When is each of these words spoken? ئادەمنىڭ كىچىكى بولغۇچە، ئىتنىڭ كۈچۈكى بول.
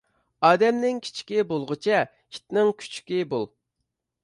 ئادەمنىڭ 0.47 1.01
كىچىكى 1.07 1.43
بولغۇچە، 1.51 2.01
ئىتنىڭ 2.07 2.73
كۈچۈكى 2.83 3.23
بول. 3.35 3.49